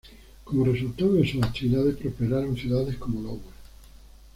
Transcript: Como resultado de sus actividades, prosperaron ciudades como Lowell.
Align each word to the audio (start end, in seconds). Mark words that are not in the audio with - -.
Como 0.43 0.65
resultado 0.65 1.13
de 1.13 1.31
sus 1.31 1.43
actividades, 1.43 1.95
prosperaron 1.95 2.57
ciudades 2.57 2.97
como 2.97 3.21
Lowell. 3.21 3.41